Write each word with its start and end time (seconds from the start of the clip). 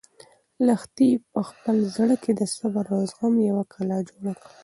لښتې 0.65 1.09
په 1.31 1.39
خپل 1.49 1.77
زړه 1.95 2.15
کې 2.23 2.31
د 2.39 2.41
صبر 2.57 2.85
او 2.95 3.01
زغم 3.11 3.33
یوه 3.49 3.63
کلا 3.73 3.97
جوړه 4.09 4.33
کړه. 4.41 4.49